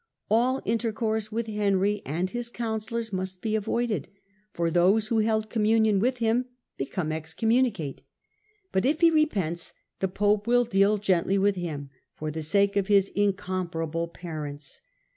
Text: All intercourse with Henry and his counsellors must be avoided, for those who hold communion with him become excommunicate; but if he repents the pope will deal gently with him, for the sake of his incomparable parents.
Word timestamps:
All 0.31 0.63
intercourse 0.65 1.31
with 1.31 1.45
Henry 1.45 2.01
and 2.07 2.27
his 2.31 2.49
counsellors 2.49 3.13
must 3.13 3.39
be 3.39 3.55
avoided, 3.55 4.07
for 4.51 4.71
those 4.71 5.09
who 5.09 5.23
hold 5.23 5.47
communion 5.51 5.99
with 5.99 6.17
him 6.17 6.45
become 6.75 7.11
excommunicate; 7.11 8.01
but 8.71 8.83
if 8.83 9.01
he 9.01 9.11
repents 9.11 9.73
the 9.99 10.07
pope 10.07 10.47
will 10.47 10.65
deal 10.65 10.97
gently 10.97 11.37
with 11.37 11.55
him, 11.55 11.91
for 12.15 12.31
the 12.31 12.41
sake 12.41 12.75
of 12.75 12.87
his 12.87 13.09
incomparable 13.09 14.07
parents. 14.07 14.81